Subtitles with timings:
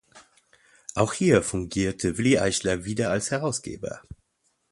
[0.95, 4.01] Auch hier fungierte Willi Eichler wieder als Herausgeber.